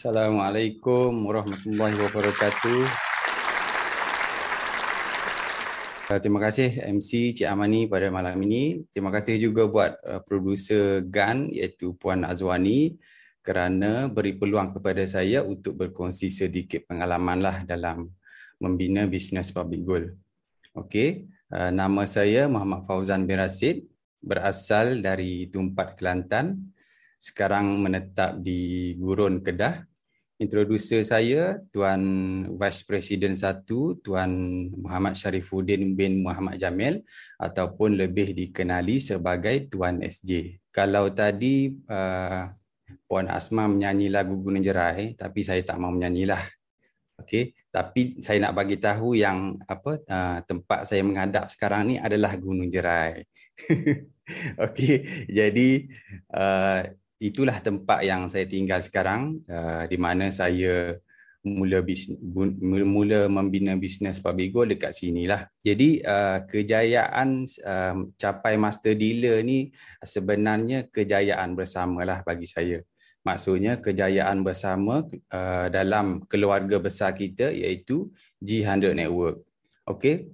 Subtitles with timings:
[0.00, 2.80] Assalamualaikum warahmatullahi wabarakatuh.
[6.08, 8.80] Uh, terima kasih MC Cik Amani pada malam ini.
[8.96, 12.96] Terima kasih juga buat uh, producer GAN iaitu Puan Azwani
[13.44, 18.08] kerana beri peluang kepada saya untuk berkongsi sedikit pengalaman lah dalam
[18.56, 20.04] membina bisnes public goal.
[20.80, 23.84] Okey, uh, nama saya Muhammad Fauzan bin Rasid
[24.24, 26.72] berasal dari Tumpat Kelantan.
[27.20, 29.89] Sekarang menetap di Gurun Kedah
[30.40, 32.00] introducer saya Tuan
[32.56, 33.68] Vice President 1
[34.00, 34.32] Tuan
[34.72, 37.04] Muhammad Sharifuddin bin Muhammad Jamil
[37.36, 40.56] ataupun lebih dikenali sebagai Tuan SJ.
[40.72, 42.48] Kalau tadi uh,
[43.04, 46.40] Puan Asma menyanyi lagu Gunung Jerai tapi saya tak mau menyanyilah.
[47.20, 52.32] Okey, tapi saya nak bagi tahu yang apa uh, tempat saya menghadap sekarang ni adalah
[52.40, 53.28] Gunung Jerai.
[54.64, 55.84] Okey, jadi
[56.32, 56.80] uh,
[57.20, 60.96] itulah tempat yang saya tinggal sekarang uh, di mana saya
[61.40, 62.16] mula bisnes,
[62.84, 65.48] mula membina bisnes Pabigo dekat sinilah.
[65.64, 72.80] Jadi uh, kejayaan uh, capai master dealer ni sebenarnya kejayaan bersamalah bagi saya.
[73.20, 78.08] Maksudnya kejayaan bersama uh, dalam keluarga besar kita iaitu
[78.40, 79.44] G100 Network.
[79.84, 80.32] Okey.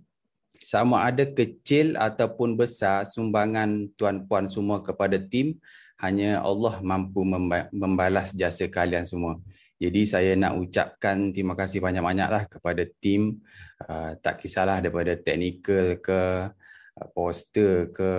[0.66, 5.54] Sama ada kecil ataupun besar sumbangan tuan-puan semua kepada tim
[5.96, 7.24] hanya Allah mampu
[7.72, 9.40] membalas jasa kalian semua.
[9.76, 13.44] Jadi saya nak ucapkan terima kasih banyak-banyaklah kepada tim
[13.84, 16.48] uh, tak kisahlah daripada teknikal ke
[16.96, 18.10] uh, poster ke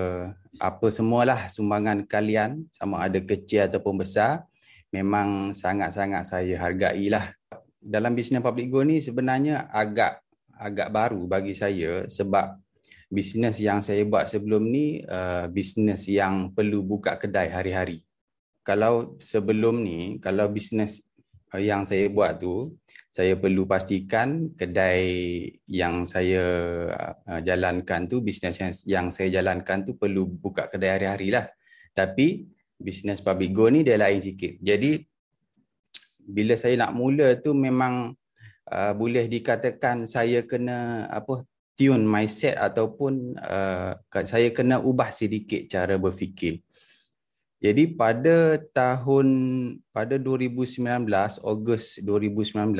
[0.62, 4.46] apa semualah sumbangan kalian sama ada kecil ataupun besar
[4.94, 7.34] memang sangat-sangat saya hargailah.
[7.78, 10.22] Dalam bisnes public go ni sebenarnya agak
[10.58, 12.58] agak baru bagi saya sebab
[13.08, 18.04] bisnes yang saya buat sebelum ni uh, bisnes yang perlu buka kedai hari-hari.
[18.60, 21.00] Kalau sebelum ni, kalau bisnes
[21.56, 22.76] uh, yang saya buat tu,
[23.08, 25.08] saya perlu pastikan kedai
[25.64, 26.44] yang saya
[27.24, 31.48] uh, jalankan tu, bisnes yang, yang saya jalankan tu perlu buka kedai hari-hari lah.
[31.96, 32.44] Tapi
[32.76, 34.60] bisnes public go ni dia lain sikit.
[34.60, 35.00] Jadi
[36.28, 38.12] bila saya nak mula tu memang
[38.68, 43.94] uh, boleh dikatakan saya kena apa tune mindset ataupun uh,
[44.26, 46.58] saya kena ubah sedikit cara berfikir.
[47.62, 49.26] Jadi pada tahun
[49.94, 51.06] pada 2019
[51.42, 52.74] Ogos 2019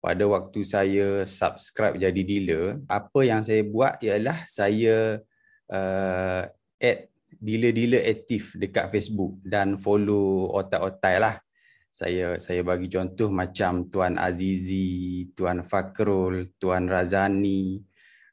[0.00, 5.20] pada waktu saya subscribe jadi dealer, apa yang saya buat ialah saya
[5.68, 6.42] uh,
[6.80, 11.34] add dealer-dealer aktif dekat Facebook dan follow otak-otak lah
[11.90, 17.82] saya saya bagi contoh macam Tuan Azizi, Tuan Fakrul, Tuan Razani,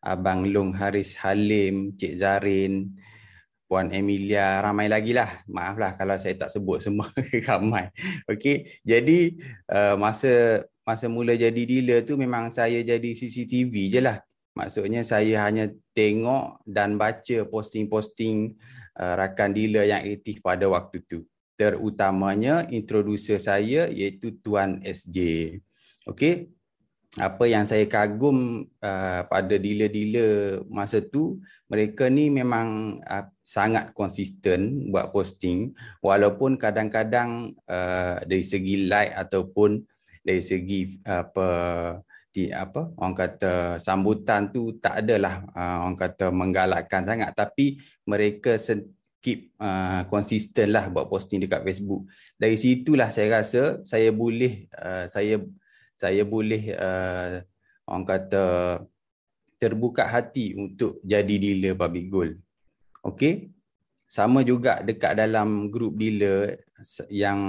[0.06, 2.94] Abang Long Haris Halim, Cik Zarin,
[3.68, 5.44] Puan Emilia, ramai lagi lah.
[5.50, 7.09] Maaflah kalau saya tak sebut semua
[7.50, 7.90] ramai.
[8.29, 9.35] Okey, jadi
[9.68, 14.24] uh, masa masa mula jadi dealer tu memang saya jadi CCTV je lah.
[14.56, 18.57] Maksudnya saya hanya tengok dan baca posting-posting
[18.97, 25.18] uh, rakan dealer yang aktif pada waktu tu terutamanya introducer saya iaitu Tuan SJ.
[26.06, 26.53] Okey.
[27.18, 34.94] Apa yang saya kagum uh, pada dealer-dealer masa tu, mereka ni memang uh, sangat konsisten
[34.94, 35.73] buat posting
[36.06, 39.81] walaupun kadang-kadang uh, dari segi like ataupun
[40.22, 41.47] dari segi apa
[42.38, 48.62] di apa orang kata sambutan tu tak adalah uh, orang kata menggalakkan sangat tapi mereka
[49.28, 52.08] keep uh, konsisten lah buat posting dekat Facebook.
[52.40, 55.44] Dari situlah saya rasa saya boleh uh, saya
[56.00, 57.44] saya boleh uh,
[57.92, 58.46] orang kata
[59.60, 62.32] terbuka hati untuk jadi dealer public goal.
[63.04, 63.52] Okey.
[64.08, 66.64] Sama juga dekat dalam grup dealer
[67.12, 67.42] yang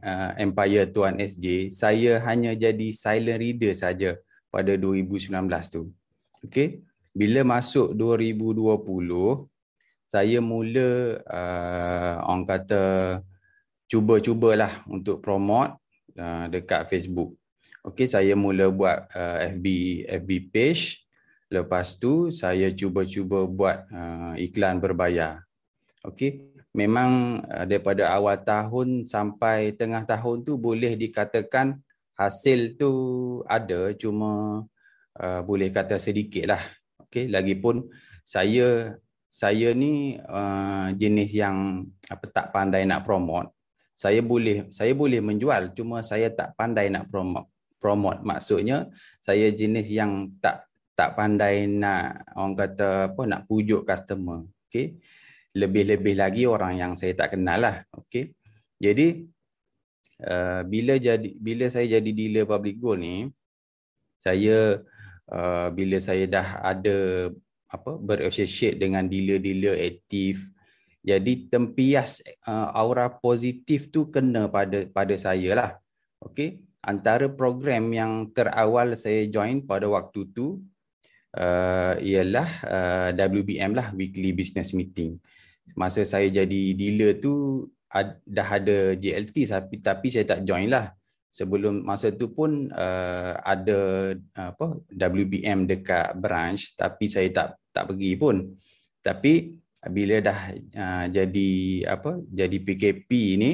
[0.00, 4.16] uh, Empire Tuan SJ, saya hanya jadi silent reader saja
[4.48, 5.28] pada 2019
[5.68, 5.92] tu.
[6.48, 6.80] Okey.
[7.12, 9.44] Bila masuk 2020,
[10.08, 12.82] saya mula uh, orang kata
[13.92, 15.76] cuba-cubalah untuk promote
[16.16, 17.36] uh, dekat Facebook.
[17.84, 19.66] Okey, saya mula buat uh, FB
[20.08, 21.04] FB page.
[21.52, 25.44] Lepas tu saya cuba-cuba buat uh, iklan berbayar.
[26.00, 31.84] Okey, memang uh, daripada awal tahun sampai tengah tahun tu boleh dikatakan
[32.16, 32.90] hasil tu
[33.44, 34.64] ada cuma
[35.20, 36.62] uh, boleh kata sedikit lah.
[37.04, 37.92] Okey, lagipun
[38.24, 38.96] saya
[39.28, 43.52] saya ni uh, jenis yang apa tak pandai nak promote.
[43.98, 47.50] Saya boleh saya boleh menjual cuma saya tak pandai nak promote.
[47.78, 48.90] Promote maksudnya
[49.22, 50.66] saya jenis yang tak
[50.98, 54.42] tak pandai nak orang kata apa nak pujuk customer.
[54.66, 54.98] Okey.
[55.54, 57.76] Lebih-lebih lagi orang yang saya tak kenal lah.
[57.94, 58.34] Okey.
[58.78, 59.26] Jadi
[60.26, 63.30] uh, bila jadi bila saya jadi dealer public gold ni
[64.18, 64.82] saya
[65.30, 67.30] uh, bila saya dah ada
[67.68, 70.40] apa berassociate dengan dealer-dealer aktif.
[71.04, 75.70] Jadi tempias uh, aura positif tu kena pada pada saya lah.
[76.24, 80.62] Okey antara program yang terawal saya join pada waktu tu
[81.36, 85.18] uh, ialah uh, WBM lah weekly business meeting.
[85.76, 90.92] Masa saya jadi dealer tu ad, dah ada JLT tapi tapi saya tak join lah
[91.28, 98.16] sebelum masa tu pun uh, ada apa WBM dekat branch tapi saya tak tak pergi
[98.16, 98.56] pun.
[99.04, 99.54] Tapi
[99.88, 100.40] bila dah
[100.74, 101.50] uh, jadi
[101.86, 103.52] apa jadi PKP ni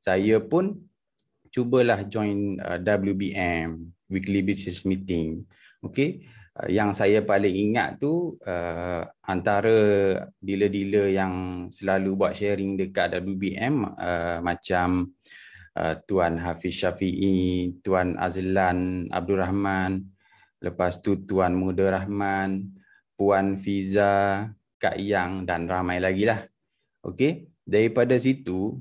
[0.00, 0.78] saya pun
[1.52, 3.76] cubalah join uh, WBM
[4.08, 5.44] weekly business meeting.
[5.84, 6.24] Okey
[6.56, 9.76] uh, yang saya paling ingat tu uh, antara
[10.40, 11.34] dealer-dealer yang
[11.68, 15.47] selalu buat sharing dekat WBM uh, macam uh,
[16.06, 20.02] Tuan Hafiz Syafi'i, Tuan Azlan Abdul Rahman,
[20.58, 22.74] lepas tu Tuan Muda Rahman,
[23.14, 24.46] Puan Fiza,
[24.78, 26.46] Kak Yang dan ramai lagi lah.
[27.06, 28.78] Okey, daripada situ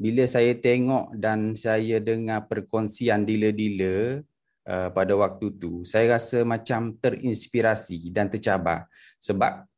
[0.00, 4.24] bila saya tengok dan saya dengar perkongsian dealer-dealer
[4.64, 8.88] uh, pada waktu tu, saya rasa macam terinspirasi dan tercabar
[9.20, 9.68] sebab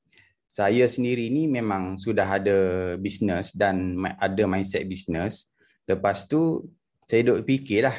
[0.47, 2.59] saya sendiri ni memang sudah ada
[3.01, 5.52] bisnes dan ada mindset bisnes.
[5.87, 6.71] Lepas tu
[7.11, 7.95] saya duk fikirlah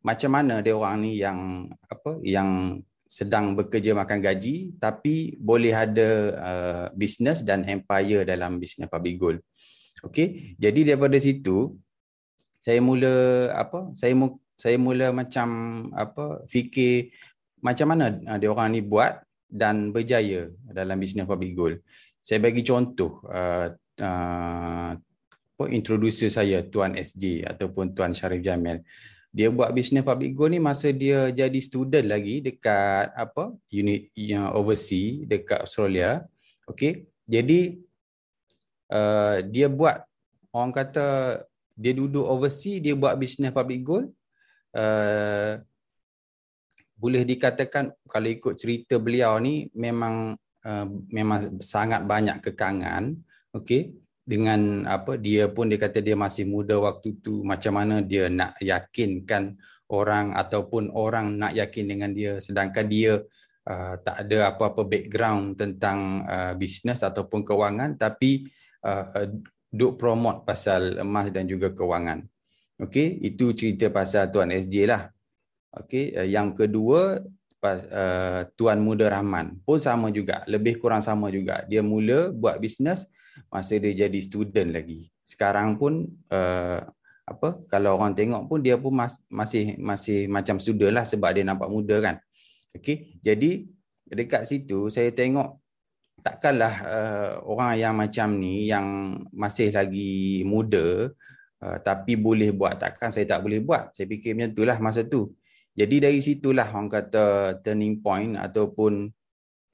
[0.00, 2.80] macam mana dia orang ni yang apa yang
[3.10, 6.08] sedang bekerja makan gaji tapi boleh ada
[6.38, 9.38] uh, bisnes dan empire dalam bisnes public gold.
[10.00, 11.76] Okey, jadi daripada situ
[12.56, 13.92] saya mula apa?
[13.92, 15.48] Saya mu, saya mula macam
[15.92, 16.46] apa?
[16.48, 17.12] Fikir
[17.60, 19.20] macam mana uh, dia orang ni buat
[19.50, 21.76] dan berjaya dalam bisnes public gold.
[22.22, 24.90] Saya bagi contoh uh, uh,
[25.68, 28.80] introducer saya Tuan SJ ataupun Tuan Syarif Jamil.
[29.30, 33.54] Dia buat bisnes public gold ni masa dia jadi student lagi dekat apa?
[33.70, 36.24] Unit yang overseas dekat Australia.
[36.66, 37.06] Okey.
[37.30, 37.78] Jadi
[38.90, 40.02] uh, dia buat
[40.50, 41.06] orang kata
[41.78, 44.06] dia duduk overseas dia buat bisnes public gold
[44.74, 45.62] uh,
[47.00, 50.36] boleh dikatakan kalau ikut cerita beliau ni memang
[50.66, 53.16] uh, memang sangat banyak kekangan
[53.56, 53.94] okey
[54.30, 58.54] dengan apa dia pun dia kata dia masih muda waktu tu macam mana dia nak
[58.62, 59.58] yakinkan
[59.90, 63.26] orang ataupun orang nak yakin dengan dia sedangkan dia
[63.66, 68.46] uh, tak ada apa-apa background tentang uh, bisnes ataupun kewangan tapi
[68.86, 69.26] uh,
[69.70, 72.22] duk promote pasal emas dan juga kewangan.
[72.80, 75.10] Okey, itu cerita pasal Tuan SJ lah.
[75.74, 77.18] Okey, uh, yang kedua
[77.58, 81.66] pas, uh, Tuan Muda Rahman pun sama juga, lebih kurang sama juga.
[81.66, 83.04] Dia mula buat bisnes
[83.48, 85.08] masa dia jadi student lagi.
[85.24, 86.80] Sekarang pun uh,
[87.24, 91.46] apa kalau orang tengok pun dia pun mas, masih masih macam student lah sebab dia
[91.46, 92.16] nampak muda kan.
[92.74, 93.66] Okey, jadi
[94.10, 95.58] dekat situ saya tengok
[96.20, 101.08] takkanlah uh, orang yang macam ni yang masih lagi muda
[101.64, 105.32] uh, tapi boleh buat takkan saya tak boleh buat saya fikir macam itulah masa tu
[105.72, 109.08] jadi dari situlah orang kata turning point ataupun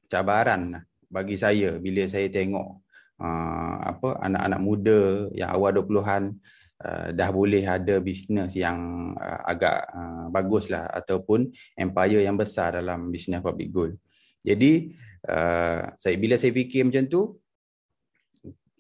[0.07, 2.86] cabaran lah bagi saya bila saya tengok
[3.21, 5.01] uh, apa anak-anak muda
[5.33, 6.37] yang awal 20-an
[6.83, 13.13] uh, dah boleh ada bisnes yang uh, agak uh, baguslah ataupun empire yang besar dalam
[13.13, 13.95] bisnes public gold
[14.45, 14.93] jadi
[15.29, 17.23] uh, saya bila saya fikir macam tu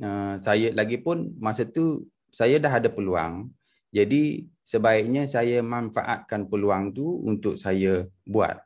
[0.04, 3.48] uh, saya lagi pun masa tu saya dah ada peluang
[3.96, 8.60] jadi sebaiknya saya manfaatkan peluang tu untuk saya buat.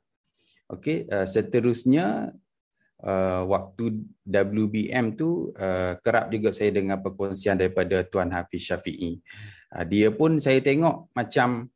[0.70, 2.34] Okey uh, seterusnya
[3.04, 9.20] uh, waktu WBM tu uh, kerap juga saya dengar perkongsian daripada tuan Hafiz Syafi'i.
[9.72, 11.68] Uh, dia pun saya tengok macam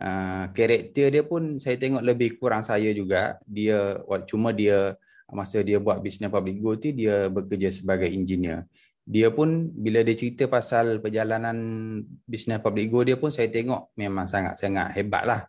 [0.00, 3.38] uh, karakter dia pun saya tengok lebih kurang saya juga.
[3.44, 4.96] Dia cuma dia
[5.30, 8.66] masa dia buat bisnes public go tu dia bekerja sebagai engineer.
[9.10, 11.56] Dia pun bila dia cerita pasal perjalanan
[12.26, 15.40] bisnes public go dia pun saya tengok memang sangat-sangat hebat lah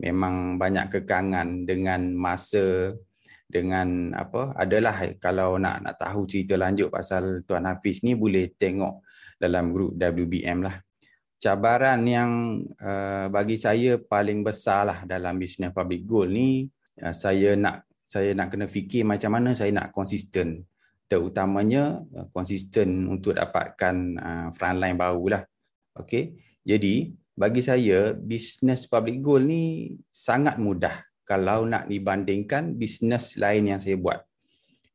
[0.00, 2.96] memang banyak kekangan dengan masa
[3.50, 9.02] dengan apa adalah kalau nak nak tahu cerita lanjut pasal Tuan Hafiz ni boleh tengok
[9.36, 10.78] dalam grup WBM lah.
[11.40, 16.70] Cabaran yang uh, bagi saya paling besar lah dalam bisnes public goal ni
[17.02, 20.62] uh, saya nak saya nak kena fikir macam mana saya nak konsisten.
[21.10, 25.42] Terutamanya uh, konsisten untuk dapatkan uh, frontline baru lah.
[25.98, 26.38] Okay?
[26.60, 33.78] jadi bagi saya bisnes public goal ni sangat mudah kalau nak dibandingkan bisnes lain yang
[33.78, 34.18] saya buat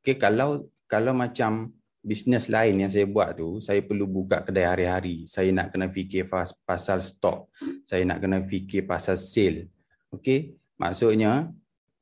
[0.03, 0.19] okay?
[0.19, 1.71] kalau kalau macam
[2.05, 5.25] bisnes lain yang saya buat tu, saya perlu buka kedai hari-hari.
[5.25, 6.29] Saya nak kena fikir
[6.61, 7.49] pasal stok.
[7.81, 9.73] Saya nak kena fikir pasal sale.
[10.13, 11.49] Okey, maksudnya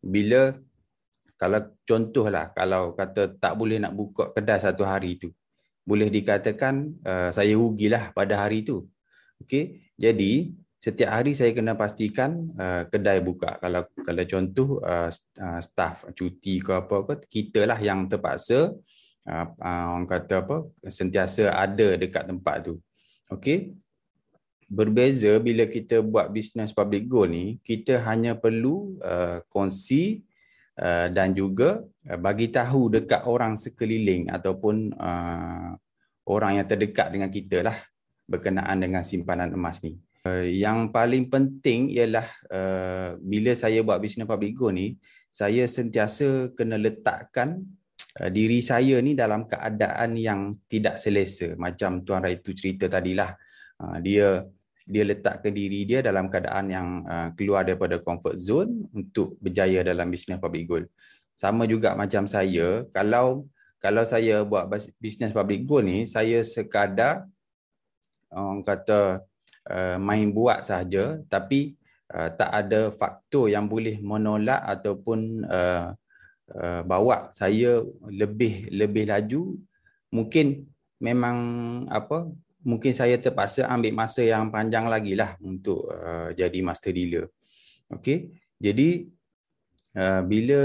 [0.03, 0.59] bila
[1.39, 5.31] kalau contohlah kalau kata tak boleh nak buka kedai satu hari tu,
[5.87, 8.83] boleh dikatakan uh, saya rugilah pada hari tu.
[9.39, 10.51] Okey, jadi
[10.83, 13.55] setiap hari saya kena pastikan uh, kedai buka.
[13.63, 15.07] Kalau kalau contoh uh,
[15.39, 18.75] uh staff cuti ke apa ke, kita lah yang terpaksa
[19.23, 22.83] uh, uh, orang kata apa sentiasa ada dekat tempat tu.
[23.31, 23.79] Okey.
[24.67, 30.27] Berbeza bila kita buat bisnes public goal ni, kita hanya perlu uh, kongsi
[30.83, 31.79] uh, dan juga
[32.11, 35.79] uh, bagi tahu dekat orang sekeliling ataupun uh,
[36.27, 37.77] orang yang terdekat dengan kita lah
[38.27, 39.95] berkenaan dengan simpanan emas ni.
[40.24, 44.96] Uh, yang paling penting ialah uh, bila saya buat bisnes public go ni,
[45.27, 47.60] saya sentiasa kena letakkan
[48.24, 51.60] uh, diri saya ni dalam keadaan yang tidak selesa.
[51.60, 53.36] Macam Tuan Raitu cerita tadilah.
[53.75, 54.48] Uh, dia
[54.88, 60.08] dia letakkan diri dia dalam keadaan yang uh, keluar daripada comfort zone untuk berjaya dalam
[60.08, 60.88] bisnes public goal.
[61.36, 63.44] Sama juga macam saya, kalau
[63.84, 64.72] kalau saya buat
[65.03, 67.27] bisnes public goal ni, saya sekadar
[68.32, 69.20] orang kata
[69.70, 71.75] uh, main buat saja tapi
[72.12, 75.96] uh, tak ada faktor yang boleh menolak ataupun uh,
[76.55, 79.41] uh, bawa saya lebih lebih laju.
[80.13, 80.67] Mungkin
[81.01, 81.38] memang
[81.89, 82.29] apa
[82.63, 87.27] mungkin saya terpaksa ambil masa yang panjang lagi lah untuk uh, jadi master dealer.
[87.91, 89.12] Okey jadi
[90.00, 90.62] uh, bila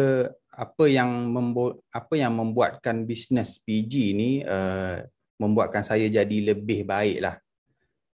[0.54, 5.02] apa yang membuat apa yang membuatkan bisnes PG ni uh,
[5.38, 7.34] membuatkan saya jadi lebih baik lah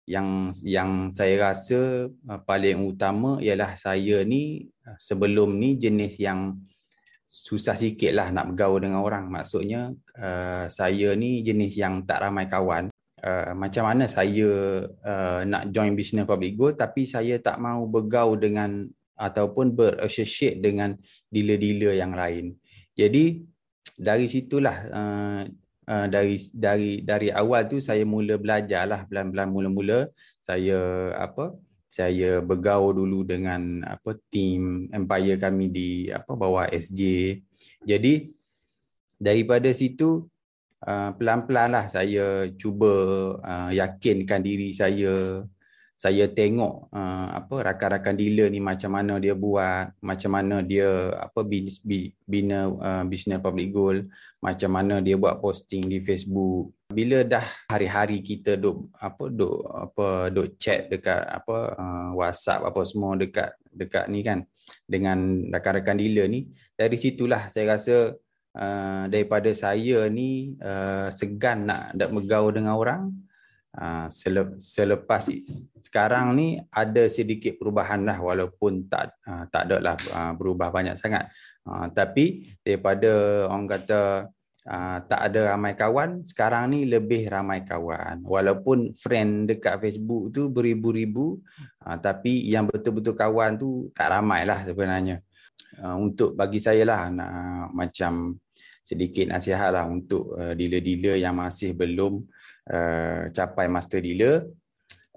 [0.03, 6.59] yang yang saya rasa uh, paling utama ialah saya ni uh, sebelum ni jenis yang
[7.23, 9.25] susah sikit lah nak bergaul dengan orang.
[9.31, 12.91] Maksudnya uh, saya ni jenis yang tak ramai kawan.
[13.23, 18.35] Uh, macam mana saya uh, nak join business public goal tapi saya tak mau bergaul
[18.35, 18.83] dengan
[19.15, 20.99] ataupun berassociate dengan
[21.31, 22.59] dealer-dealer yang lain.
[22.91, 23.39] Jadi
[23.95, 25.41] dari situlah uh,
[25.87, 30.11] uh, dari dari dari awal tu saya mula belajarlah pelan-pelan mula-mula
[30.43, 31.55] saya apa
[31.93, 37.01] saya bergaul dulu dengan apa team empire kami di apa bawah SJ.
[37.85, 38.33] Jadi
[39.21, 40.25] daripada situ
[40.89, 42.93] uh, pelan-pelan lah saya cuba
[43.37, 45.45] uh, yakinkan diri saya
[45.93, 51.45] saya tengok uh, apa rakan-rakan dealer ni macam mana dia buat, macam mana dia apa
[52.25, 53.97] bina uh, business public goal,
[54.41, 56.73] macam mana dia buat posting di Facebook.
[56.89, 62.81] Bila dah hari-hari kita duk apa duk apa duk chat dekat apa uh, WhatsApp apa
[62.83, 64.43] semua dekat dekat ni kan
[64.83, 68.17] dengan rakan-rakan dealer ni, dari situlah saya rasa
[68.57, 73.32] uh, daripada saya ni uh, segan nak nak bergaul dengan orang Ah,
[74.61, 75.25] selepas
[75.81, 80.95] sekarang ni ada sedikit perubahan lah walaupun tak uh, tak ada lah uh, berubah banyak
[81.01, 81.27] sangat.
[81.65, 84.29] Uh, tapi daripada orang kata
[84.69, 88.21] uh, tak ada ramai kawan sekarang ni lebih ramai kawan.
[88.21, 91.41] Walaupun friend dekat Facebook tu beribu-ribu
[91.83, 95.19] uh, tapi yang betul-betul kawan tu tak ramai lah sebenarnya.
[95.81, 98.37] Uh, untuk bagi saya lah uh, macam
[98.83, 102.21] sedikit nasihat lah untuk uh, dealer-dealer yang masih belum
[102.69, 104.47] uh, capai master dealer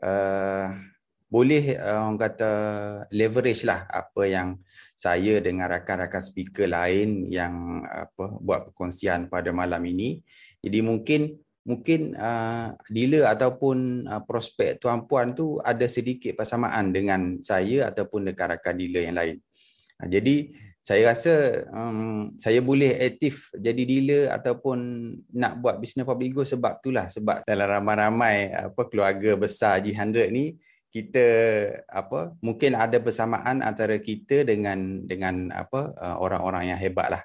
[0.03, 0.73] uh,
[1.27, 2.51] boleh uh, orang kata
[3.11, 4.49] leverage lah apa yang
[4.97, 10.23] saya dengan rakan-rakan speaker lain yang apa buat perkongsian pada malam ini.
[10.65, 11.37] Jadi mungkin
[11.67, 18.31] mungkin uh, dealer ataupun uh, prospek tuan puan tu ada sedikit persamaan dengan saya ataupun
[18.33, 19.37] rakan-rakan dealer yang lain.
[19.99, 20.55] Uh, jadi
[20.87, 24.79] saya rasa um, saya boleh aktif jadi dealer ataupun
[25.35, 30.55] nak buat bisnes public go sebab itulah sebab dalam ramai-ramai apa keluarga besar G100 ni
[30.95, 31.27] kita
[31.91, 37.23] apa mungkin ada persamaan antara kita dengan dengan apa uh, orang-orang yang hebat lah.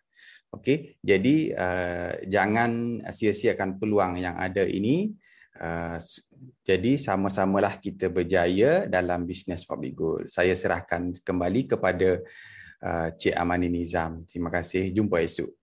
[0.51, 5.13] Okey, jadi uh, jangan sia-siakan peluang yang ada ini.
[5.55, 6.01] Uh,
[6.65, 10.21] jadi sama-samalah kita berjaya dalam bisnes public goal.
[10.27, 12.19] Saya serahkan kembali kepada
[12.81, 14.25] uh, Cik Amani Nizam.
[14.25, 14.89] Terima kasih.
[14.91, 15.60] Jumpa esok.